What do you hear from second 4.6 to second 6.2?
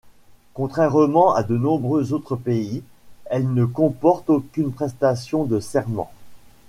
prestation de serment.